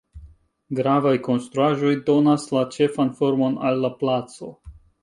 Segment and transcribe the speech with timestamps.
[0.79, 4.53] Gravaj konstruaĵoj donas la ĉefan formon al la placo.